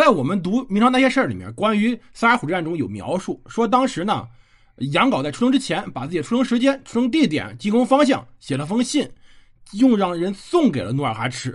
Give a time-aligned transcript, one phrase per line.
[0.00, 4.26] 在我们读明朝那些事儿里面，关于萨尔浒之战中有描述说，当时呢，
[4.76, 9.06] 杨镐在出征之前，把自己的出征时间、出征地点、进攻方向写了封信，
[9.72, 11.54] 用让人送给了努尔哈赤。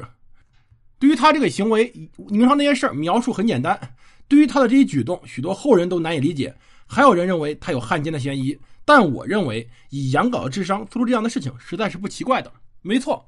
[0.99, 1.91] 对于他这个行为，
[2.29, 3.79] 明朝那些事儿描述很简单。
[4.27, 6.55] 对于他的这一举动，许多后人都难以理解，
[6.85, 8.55] 还有人认为他有汉奸的嫌疑。
[8.85, 12.51] 但我认为，以杨镐的智商做出这样的事情，实在是不奇怪的。
[12.83, 13.27] 没错。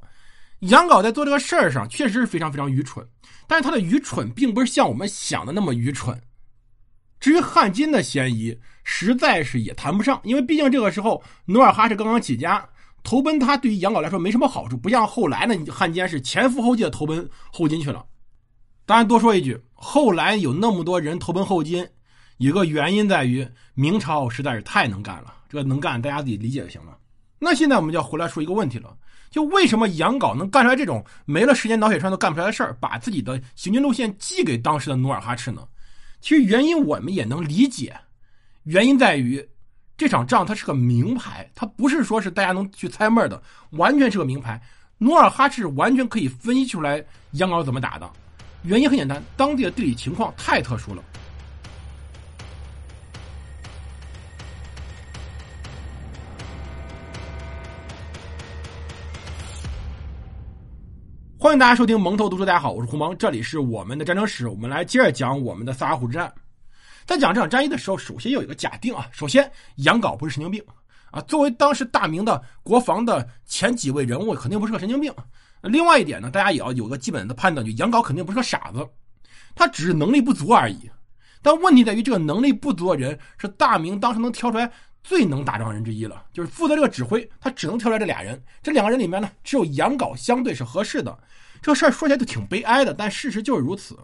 [0.59, 3.07] 杨镐在做这个事儿上确实是非常非常愚蠢，
[3.45, 6.19] 但是他的愚蠢并不是像我们想的那么愚蠢。
[7.19, 12.67] 至于汉奸的嫌疑，实在是也谈不上，因为毕竟这个时候努尔哈赤刚刚起家，
[13.03, 18.05] 投奔他对于杨镐来说没什么好处，不像后来呢，汉奸是前赴后继的投奔后金去了。
[18.85, 21.87] 当然，多说一句，后来有那么多人投奔后金，
[22.37, 26.97] 有个原因在于明朝实在是太能干了，这个能干大家自己理解就行了。
[27.39, 28.95] 那现在我们就要回来说一个问题了。
[29.29, 35.61] 就为什么杨镐能干出来这种没了时间脑血栓都干不出来的事儿，把自己的行军路线寄给当时的努尔哈赤呢？
[36.19, 37.95] 其实原因我们也能理解，
[38.63, 39.47] 原因在于
[39.95, 44.61] 这场仗它是个名牌，它不是说是大家能去猜闷的，完全是个名牌。
[44.97, 47.03] 努尔哈赤完全可以分析出来
[47.33, 48.09] 杨镐怎么打的，
[48.63, 51.03] 原因很简单，当地的地理情况太特殊了。
[61.47, 66.29] 欢迎大家收听蒙头读书，大家好，我是胡蒙，这里是我们的战争史，我们来接着讲我们的萨尔浒之战。
[67.05, 70.61] 在讲这场战役的时候，首先要有一个假定啊，首先杨镐不是神经病
[71.09, 75.09] 啊，作为当时大明的国防的前几位人物，肯定不是个神经病。
[75.61, 78.85] 另外一点呢，大家也要有个基本的判断，就杨镐肯定不是个傻子，
[79.55, 80.77] 他只是能力不足而已。
[81.41, 84.69] 但问题在于，这个能力不足的人是大明当时能挑出来
[85.07, 88.43] 最能打仗人之一了，就是负责这个指挥，他只能挑出来这俩人。
[88.61, 91.17] 这两个人里面呢，只有杨镐相对是合适的。
[91.61, 93.97] 这事儿说起来就挺悲哀的，但事实就是如此。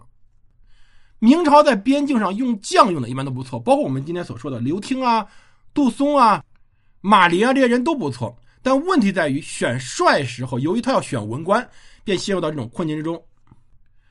[1.18, 5.26] 明朝在边境上用将用的一般都不错，包括我们今天所说的刘听啊、
[5.74, 6.42] 杜松啊、
[7.02, 8.34] 马林啊这些人都不错。
[8.62, 11.68] 但问题在于选帅时候，由于他要选文官，
[12.02, 13.22] 便陷入到这种困境之中。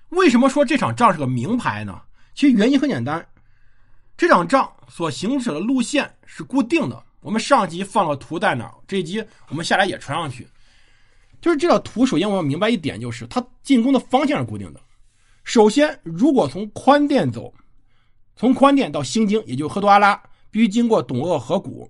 [0.09, 1.99] 为什么说这场仗是个名牌呢？
[2.35, 3.25] 其实原因很简单，
[4.15, 7.03] 这场仗所行驶的路线是固定的。
[7.21, 8.75] 我们上集放了图在哪儿？
[8.87, 10.47] 这一集我们下来也传上去。
[11.41, 14.79] 就是这张图，首先我要明白一点，就是它进攻的方向是固定的。
[15.43, 17.51] 首先，如果从宽甸走，
[18.35, 20.21] 从宽甸到兴京，也就是赫图阿拉，
[20.51, 21.89] 必须经过董鄂河谷，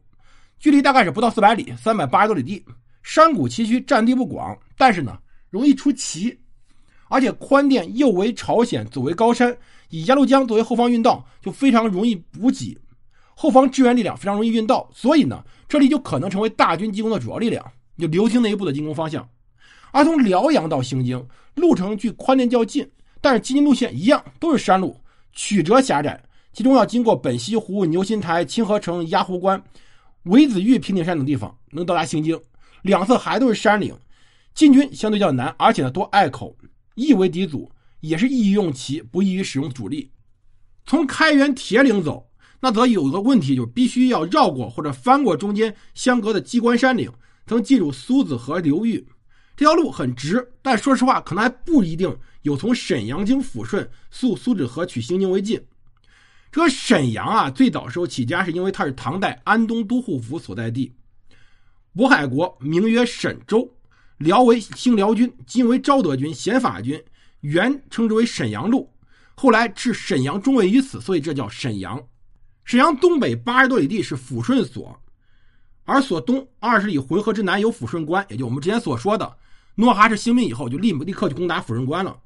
[0.58, 2.64] 距离大概是不到四百里，三百八十多里地，
[3.02, 5.20] 山谷崎岖，占地不广，但是呢，
[5.50, 6.40] 容易出奇。
[7.10, 9.56] 而且宽甸右为朝鲜，左为高山，
[9.90, 12.76] 以鸭绿江作为后方运道，就非常容易补给，
[13.36, 17.66] 后方支援力量非常容易运到，所以呢，这里就可能成为大军进攻的主要力量，
[17.98, 19.28] 就刘听那一部的进攻方向。
[19.92, 22.90] 而从辽阳到兴京，路程距宽甸较近，
[23.22, 25.00] 但是进军路线一样，都是山路，
[25.32, 29.62] 曲折狭窄，其中要经过本溪湖、牛心台、清河城、鸭湖关、
[30.24, 32.40] 韦子峪平顶山等地方，能到达兴京。
[32.82, 33.96] 两侧还都是山岭，
[34.54, 36.56] 进军相对较难，而且呢多隘口，
[36.96, 40.12] 易为敌阻，也是易于用其，不易于使用主力。
[40.86, 42.28] 从开元铁岭走，
[42.64, 47.12] 那则有个问题，就是必须要绕过或者翻过中间相隔的鸡冠山岭，
[47.46, 49.06] 才能进入苏子河流域。
[49.58, 55.62] 这条路很直，但说实话，可能还不一定有从沈阳经抚顺溯苏子河取兴京为近。
[56.54, 60.90] 这个沈阳啊，最早时候起家是因为它是唐代安东都护府所在地。
[61.94, 63.70] 渤海国名曰沈州，
[64.20, 67.04] 辽为兴辽军，今为昭德军、宪法军，
[67.42, 68.90] 原称之为沈阳路，
[69.36, 72.02] 后来置沈阳中尉于此，所以这叫沈阳。
[72.66, 75.00] 沈阳东北八十多里地是抚顺所，
[75.84, 79.36] 而所东二十里浑河之南有抚顺关，也就我们之前所说的。
[79.76, 82.18] 努尔哈赤兴兵以后，就立立刻去攻打抚顺关了。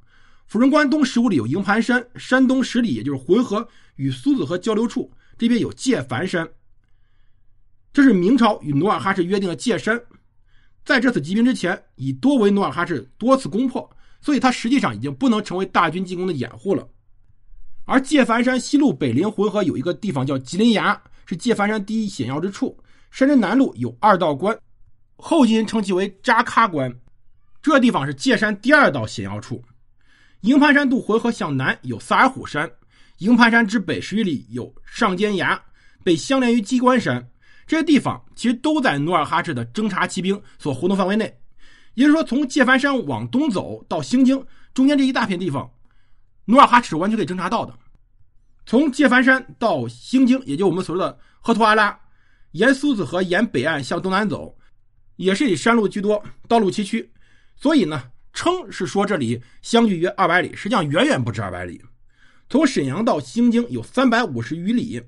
[0.50, 6.48] 抚顺关东十五里有营盘山，山东十里也就是浑河与苏子河交流处，这边有界凡山。
[7.92, 10.00] 这是明朝与努尔哈赤约定的界山。
[10.86, 13.90] 在这次集兵之前，已多为努尔哈赤多次攻破，
[14.22, 16.88] 所以他实际上已经不能成为大军进攻的掩护了。
[17.88, 22.78] 而界凡山西路北临浑河有一个地方叫吉林崖，是界凡山第一险要之处。
[23.12, 24.56] 山之南路有二道关，
[25.16, 26.94] 后金称其为扎喀关。
[27.62, 29.64] 这地方是界山第二道险要处，
[30.42, 32.70] 营盘山渡浑河向南有萨尔虎山，
[33.20, 35.58] 营盘山之北十余里有上尖崖，
[36.04, 37.26] 北相连于鸡冠山。
[37.66, 41.34] 这些地方其实都在努尔哈赤的侦察骑兵所活动范围内。
[41.94, 45.70] 也就是说，从界凡山往东走到兴京，中间这一大片地方，
[46.50, 47.74] 努尔哈赤是完全可以侦察到的。
[48.66, 51.98] 从界凡山到兴京，也就我们所说的赫图阿拉，
[52.52, 54.58] 沿苏子河沿北岸向东南走，
[55.18, 57.06] 也是以山路居多，道路崎岖。
[57.58, 58.02] 所以呢，
[58.32, 61.84] 称是说这里相距约二百里，实际上远远不止二百里。
[62.50, 65.02] 从沈阳到兴京有三百五十余里。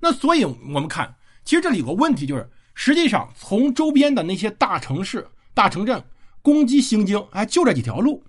[0.00, 1.14] 那所以我们看，
[1.44, 5.24] 其实这里有个问题，就是实际上从周边的那些大城市、
[5.54, 6.02] 大城镇
[6.42, 8.24] 攻击兴京，哎，就这几条路。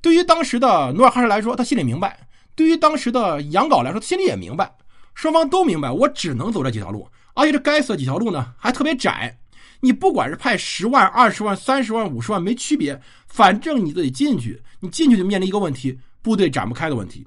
[0.00, 2.08] 对于当时的努尔哈赤来说，他心里明白；
[2.54, 4.72] 对于当时的杨镐来说，他心里也明白。
[5.14, 9.36] 双方都明白，我只能走这几条路，而且这该死的几条路呢，还特别窄。
[9.80, 14.60] 你不管是派十万、二十万、三十万、五十万，没区别，反正你都得进去。
[14.80, 17.26] 你进去就面临一个问题，部队展不开的问题。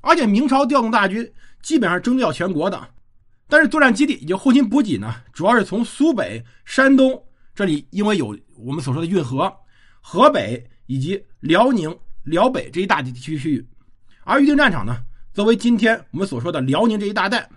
[0.00, 1.28] 而且明朝调动大军，
[1.62, 2.88] 基本上征调全国的，
[3.48, 7.20] 但是作战基地以及后勤补给呢，主要是从苏北、山东
[7.54, 9.52] 这里，因为有我们所说的运河，
[10.00, 13.64] 河北以及辽宁、辽北这一大地区区域，
[14.24, 14.96] 而预定战场呢。
[15.34, 17.48] 作为今天我们所说的辽宁这一大带，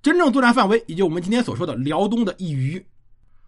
[0.00, 2.82] 真正作战范围也就我们今天所说的辽东的一隅。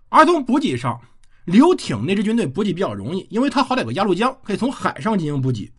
[0.08, 1.00] 而从补给上，
[1.44, 5.72] 刘挺那支军队补给比较容易，因为他好歹有个鸭绿江，可以从海上进行补给。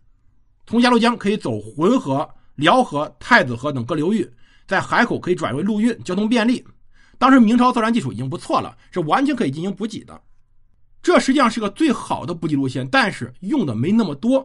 [0.66, 4.28] 从鸭绿江可以走浑河、辽河、太子河等各流域，
[4.66, 6.64] 在海口可以转为陆运，交通便利。
[7.18, 10.20] 当时明朝作战技术已经不错了，是完全可以进行补给的。
[11.04, 14.44] 这实际上是个最好的补给路线，但是用的没那么多。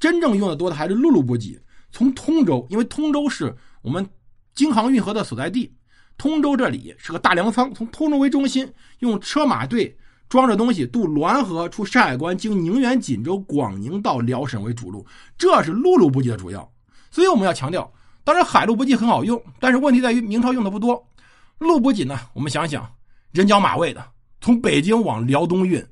[0.00, 1.56] 真正用的多的还是陆路补给。
[1.92, 4.04] 从通州，因为通州是我们
[4.52, 5.72] 京杭运河的所在地，
[6.18, 8.68] 通州这里是个大粮仓，从通州为中心，
[8.98, 9.96] 用车马队
[10.28, 15.06] 装着东西渡滦河出山海关，经宁远、锦州、广宁到辽沈为主路，
[15.38, 16.68] 这是陆路补给的主要。
[17.12, 17.88] 所以我们要强调，
[18.24, 21.00] 当然海路补给很好用，但是问题在于明朝用的不多。
[21.58, 22.90] 陆补给呢，我们想想，
[23.30, 24.04] 人脚马喂的，
[24.40, 25.84] 从北京往辽东运，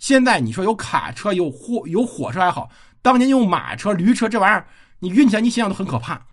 [0.00, 2.68] 现在你说有卡车、有火、有火车还好，
[3.02, 4.66] 当年用马车、驴车这玩意儿。
[4.98, 6.26] 你运起来，你想想都很可怕，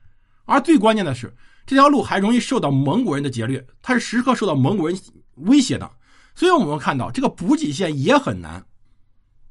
[0.46, 1.36] 而最关键的是，
[1.66, 5.00] 这条路还容易受到蒙古人的劫掠，它是时刻受到蒙古人
[5.36, 5.90] 威胁的。
[6.34, 8.66] 所以我们看到这个补给线也很难，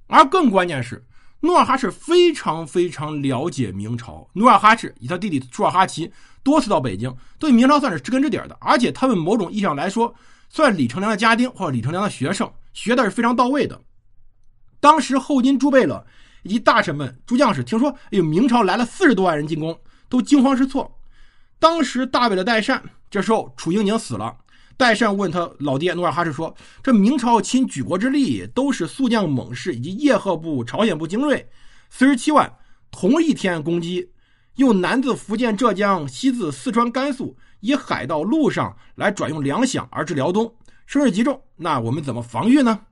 [0.06, 1.06] 而更关键是，
[1.40, 4.28] 努尔哈赤非常非常了解明朝。
[4.34, 6.10] 努尔哈赤以他弟弟舒尔哈齐
[6.42, 10.14] 多次到北京，对明朝算是知根知底的，而且他们某种意义上来说，
[10.48, 13.80] 算李成梁的家丁或者李成梁的学生，学的是非常到位的。
[14.80, 16.04] 当时后金诸贝勒。
[16.42, 19.76] 以及大臣们、诸将士听说，哎呦，明朝来了四十多万人进攻，
[20.08, 20.96] 都惊慌失措。
[21.58, 22.80] 当时大魏的代善，
[23.10, 24.32] 这时候楚英宁死了，
[24.76, 31.50] 代善问他老爹努尔哈赤说：“这明朝倾举国之力，都是速将猛士以及叶赫部、朝鲜部精锐，
[31.90, 32.48] 四十七万，
[32.92, 34.12] 同一天攻击，
[34.54, 40.54] 又南自福建、浙江，西自四川、甘肃，以海道路上来转用粮饷而至辽东，
[40.86, 42.82] 声势极重，那我们怎么防御呢？”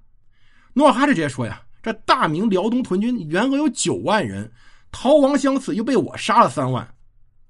[0.74, 1.60] 努尔哈赤直接说呀。
[1.84, 4.50] 这大明辽东屯军原额有九万人，
[4.90, 6.88] 逃亡相次，又被我杀了三万。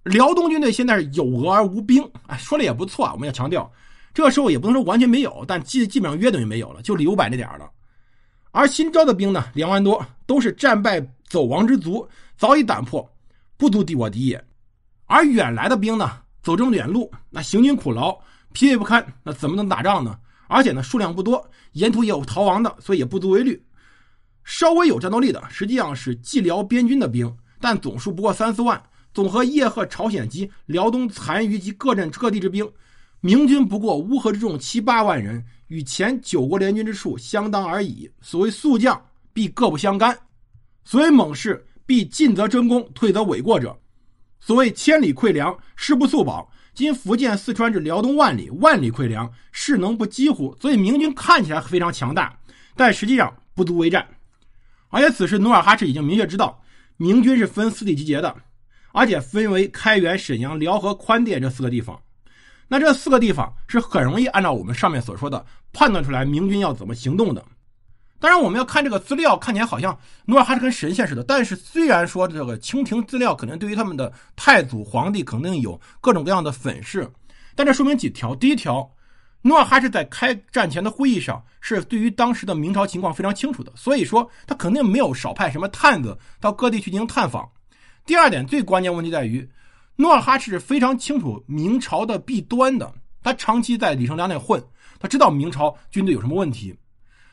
[0.03, 3.13] 辽东军队现在是有额而无兵，哎，说的也不错啊。
[3.15, 3.71] 我们要强调，
[4.13, 7.71] 这时候也不能说完全没有，但基基本上约等于没有了，就留百那点了。
[8.51, 12.05] 而新招的兵呢，两万多，都是战败走亡之卒，
[12.37, 13.09] 早已胆破，
[13.57, 14.45] 不足敌我敌也。
[15.07, 16.11] 而远来的兵呢，
[16.43, 18.19] 走这么远路，那行军苦劳，
[18.53, 20.19] 疲惫不堪，那怎么能打仗呢？
[20.49, 23.65] 而且呢，数量不多，沿途也有逃亡的，所以也不足为虑。
[24.45, 28.81] 稍微有战斗力的，实际上是蓟辽边军的兵，但总数不过三四万。
[29.13, 32.69] 总和叶赫、朝鲜及辽东残余及各镇各地之兵，
[33.21, 38.11] 明军不过乌合之众七八万人，与前九国联军之数相当而已。
[38.21, 39.01] 所谓速将，
[39.33, 40.13] 必各不相干；
[40.85, 43.79] 所谓猛士，必进则争功，退则诿过者。
[44.41, 46.51] 所谓千里馈粮，誓不速保。
[46.75, 50.57] 今福建、四川至辽东万里，万里馈粮，势能不几乎？
[50.61, 52.37] 所以明军看起来非常强大，
[52.75, 54.05] 但实际上不足为战。
[54.95, 56.63] 而且此时，努尔哈赤已经明确知道，
[56.99, 58.33] 明军是分四地集结的，
[58.93, 62.01] 而且分为开原、沈阳、辽河、宽甸这四个地方。
[62.69, 67.45] 那这四个地方是很容易按照我们上面所说的判断出来明军要怎么行动的。
[68.21, 71.25] 当然，我们要看这个资料，看起来好像努尔哈赤跟神仙似的。
[71.25, 77.11] 但是，虽然说这个清廷资料可能对于他们的太祖皇帝肯定有各种各样的粉饰，
[77.57, 78.89] 但这说明几条：第一条。
[79.47, 87.47] 努尔哈赤在开战前的会议上是对于当时的明朝情况非常清楚的，所以说他肯定没有少派什么探子到各地去进行探访。
[88.07, 89.47] 第二点，最关键问题在于，
[89.97, 92.91] 努尔哈赤是非常清楚明朝的弊端的，
[93.23, 94.65] 他长期在李成梁那混，
[94.99, 96.75] 他知道明朝军队有什么问题。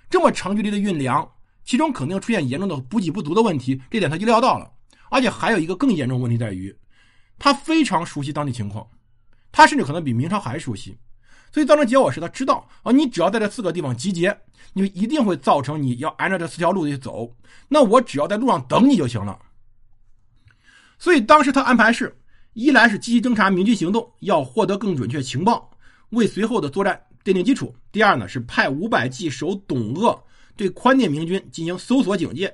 [0.10, 1.26] 这么长距离的运粮，
[1.64, 4.70] 其中肯定出现严重的补给不足的问题，这点他就料到了。
[5.10, 6.76] 而且还有一个更严重问题在于，
[7.40, 8.86] 他非常熟悉当地情况，
[9.50, 10.98] 他甚至可能比明朝还熟悉。
[11.52, 14.36] 所以造成结果是他知道啊，你只要在这四个地方集结，
[14.74, 17.30] 你一定会造成你要按照这四条路去走。
[17.68, 19.38] 那我只要在路上等你就行了。
[20.98, 22.16] 所以当时他安排是：
[22.54, 25.70] 一来是积极侦察明军行动，要获得更准确情报，
[26.12, 30.24] 为随后的作战奠定基础；第二呢是派五百骑守董鄂，
[30.56, 32.48] 对宽甸明军进行搜索警戒；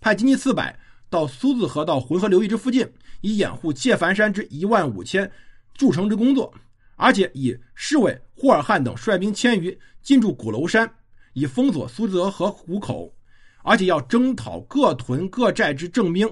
[0.00, 2.86] 派精骑四百到苏子河到浑河流域之附近，
[3.20, 5.30] 以掩护界凡山之一万五千
[5.74, 6.52] 筑城之工作，
[6.96, 10.90] 而且以侍卫霍尔汉等率兵千余进驻鼓楼山，
[11.32, 13.14] 以封锁苏泽河湖口，
[13.62, 16.26] 而且要征讨各屯各寨之正兵，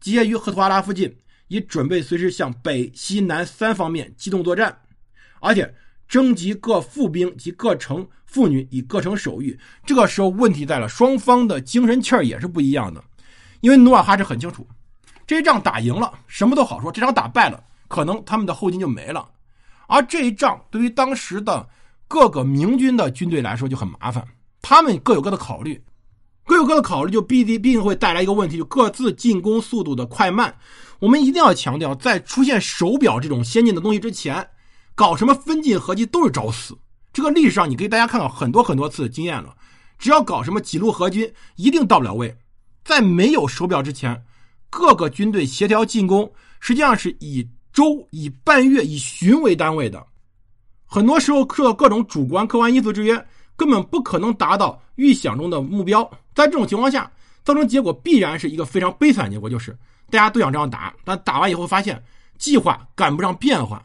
[0.00, 1.16] 集结于赫图阿拉附近，
[1.48, 4.78] 以准备随时向北、西南三方面机动作战，
[5.40, 5.74] 而且。
[6.08, 9.60] 征集各副兵及各城妇女，以各城守御。
[9.84, 13.04] 这个时候问题在了，双方的精神气儿也是不一样的。
[13.60, 14.66] 因为努尔哈赤很清楚，
[15.26, 19.28] 这一仗打赢了，什么都好说；这场打败了，可能他们的后劲就没了。
[19.88, 21.68] 而这一仗对于当时的
[22.06, 24.24] 各个明军的军队来说就很麻烦，
[24.62, 25.82] 他们各有各的考虑，
[26.44, 30.56] 各有各的考虑，就必定必定会带来一个问题，就各自进攻速度的快慢。
[31.00, 34.48] 我们一定要强调，在出现手表这种先进的东西之前。
[34.94, 36.76] 搞什么分进合击都是找死，
[37.12, 39.54] 这个历史上你可以大家看到很多很多次的经验了。
[39.96, 42.36] 只要搞什么几路合军，一定到不了位。
[42.82, 44.24] 在没有手表之前，
[44.68, 50.04] 各个军队协调进攻，实际上是以周、以半月、以旬为单位的。
[50.84, 56.02] 很多时候受到各种主观客观因素制约，根本不可能达到预想中的目标。
[56.34, 57.08] 在这种情况下，
[57.44, 59.70] 造成结果必然是一个非常悲惨的结果，就是
[60.10, 62.02] 大家都想这样打，但打完以后发现
[62.36, 63.80] 计划赶不上变化。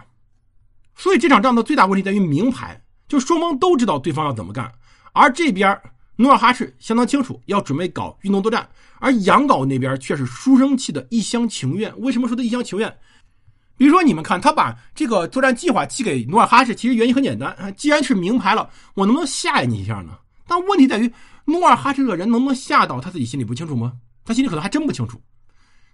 [0.95, 4.71] 所以这场仗的最大问题在于明牌，就双方都知道对方要怎么干，
[5.12, 5.79] 而这边
[6.15, 8.67] 努尔哈赤相当清楚要准备搞运动作战，
[9.00, 11.93] 而杨镐那边却是书生气的一厢情愿。
[12.00, 12.91] 为什么说他一厢情愿？
[13.77, 20.18] 比如说你们看，他把这个作战计划寄给努尔哈赤，其实原因很简单，既然是明牌了，我能不能吓你一下呢？
[20.48, 21.12] 但问题在于，
[21.46, 23.94] 努尔哈赤这个人能不能吓到他自己心里不清楚吗？
[24.24, 25.20] 他心里可能还真不清楚。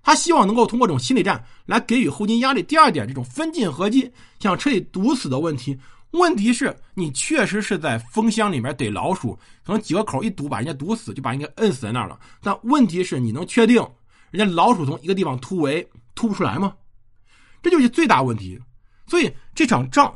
[0.02, 2.64] 他希望能够通过这种心理战来给予后金压力。
[2.64, 5.78] 第二点，这种分进合击想彻底堵死的问题，
[6.12, 12.18] 问题是你确实是在蜂箱里面逮老鼠，可能几个口一堵把人家堵死，就把人家摁死在那儿了。
[12.42, 13.86] 但问题是你能确定
[14.32, 16.74] 人家老鼠从一个地方突围突不出来吗？
[17.62, 18.60] 这就是最大问题。
[19.08, 20.14] 所以这场仗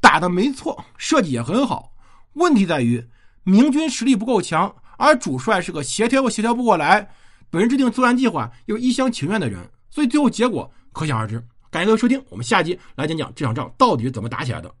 [0.00, 1.92] 打的没错，设计也很好。
[2.34, 3.04] 问题在于
[3.44, 7.10] 明军实力不够强，而主帅是个协调又协调不过来。
[7.50, 11.42] 本人制定作战计划又一厢情愿的人，所以最后结果可想而知。
[11.70, 14.74] 感谢各位收听，我们下集来讲讲这场仗到底是怎么打起来的。